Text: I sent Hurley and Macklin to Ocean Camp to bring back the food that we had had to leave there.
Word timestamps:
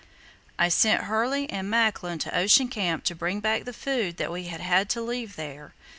I 0.57 0.69
sent 0.69 1.03
Hurley 1.03 1.47
and 1.51 1.69
Macklin 1.69 2.17
to 2.17 2.35
Ocean 2.35 2.69
Camp 2.69 3.03
to 3.03 3.13
bring 3.13 3.39
back 3.39 3.65
the 3.65 3.71
food 3.71 4.17
that 4.17 4.31
we 4.31 4.45
had 4.45 4.59
had 4.59 4.89
to 4.89 5.01
leave 5.03 5.35
there. 5.35 5.75